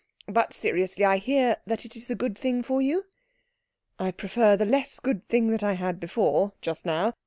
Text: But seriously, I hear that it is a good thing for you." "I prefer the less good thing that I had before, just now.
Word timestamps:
But 0.27 0.51
seriously, 0.51 1.05
I 1.05 1.17
hear 1.17 1.57
that 1.67 1.85
it 1.85 1.95
is 1.95 2.09
a 2.09 2.15
good 2.15 2.35
thing 2.35 2.63
for 2.63 2.81
you." 2.81 3.05
"I 3.99 4.09
prefer 4.09 4.57
the 4.57 4.65
less 4.65 4.99
good 4.99 5.23
thing 5.23 5.49
that 5.51 5.61
I 5.61 5.73
had 5.73 5.99
before, 5.99 6.53
just 6.59 6.87
now. 6.87 7.13